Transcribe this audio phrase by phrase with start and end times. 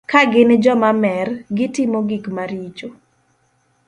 [0.11, 1.27] Ka gin joma mer,
[1.57, 2.87] gitimo gik maricho.